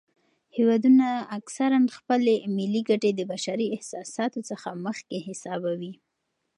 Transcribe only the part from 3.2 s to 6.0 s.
بشري احساساتو څخه مخکې حسابوي.